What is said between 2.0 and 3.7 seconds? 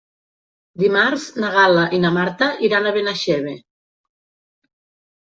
na Marta iran a Benaixeve.